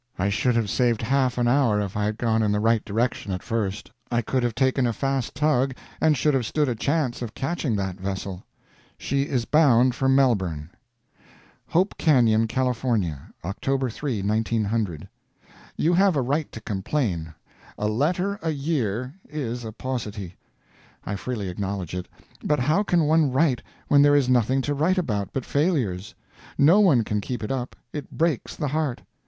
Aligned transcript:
I 0.17 0.29
should 0.29 0.55
have 0.55 0.67
saved 0.71 1.03
half 1.03 1.37
an 1.37 1.47
hour 1.47 1.79
if 1.79 1.95
I 1.95 2.05
had 2.05 2.17
gone 2.17 2.41
in 2.41 2.51
the 2.51 2.59
right 2.59 2.83
direction 2.83 3.31
at 3.31 3.43
first. 3.43 3.91
I 4.09 4.23
could 4.23 4.41
have 4.41 4.55
taken 4.55 4.87
a 4.87 4.93
fast 4.93 5.35
tug, 5.35 5.75
and 6.01 6.17
should 6.17 6.33
have 6.33 6.47
stood 6.47 6.67
a 6.67 6.73
chance 6.73 7.21
of 7.21 7.35
catching 7.35 7.75
that 7.75 7.99
vessel. 7.99 8.43
She 8.97 9.27
is 9.29 9.45
bound 9.45 9.93
for 9.93 10.09
Melbourne. 10.09 10.71
HOPE 11.67 11.95
CANYON, 11.99 12.47
CALIFORNIA, 12.47 13.27
October 13.45 13.91
3, 13.91 14.23
1900. 14.23 15.07
You 15.77 15.93
have 15.93 16.15
a 16.15 16.21
right 16.23 16.51
to 16.51 16.61
complain. 16.61 17.35
"A 17.77 17.87
letter 17.87 18.39
a 18.41 18.49
year" 18.49 19.13
is 19.29 19.63
a 19.63 19.71
paucity; 19.71 20.35
I 21.05 21.15
freely 21.15 21.47
acknowledge 21.47 21.93
it; 21.93 22.07
but 22.43 22.57
how 22.59 22.81
can 22.81 23.03
one 23.03 23.31
write 23.31 23.61
when 23.87 24.01
there 24.01 24.15
is 24.15 24.27
nothing 24.27 24.63
to 24.63 24.73
write 24.73 24.97
about 24.97 25.29
but 25.31 25.45
failures? 25.45 26.15
No 26.57 26.79
one 26.79 27.03
can 27.03 27.21
keep 27.21 27.43
it 27.43 27.51
up; 27.51 27.75
it 27.93 28.09
breaks 28.09 28.55
the 28.55 28.69
heart. 28.69 29.03